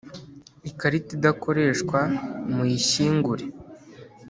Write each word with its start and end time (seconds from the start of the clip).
ikarita 0.69 1.09
idakoreshwa 1.17 1.99
muyishyingure 2.53 3.45